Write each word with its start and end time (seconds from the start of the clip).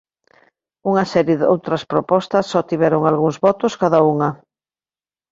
Unha 0.89 1.05
serie 1.13 1.39
doutras 1.41 1.83
propostas 1.91 2.45
só 2.51 2.59
tiveron 2.69 3.01
algúns 3.03 3.35
votos 3.45 3.73
cada 3.81 3.99
unha. 4.13 4.29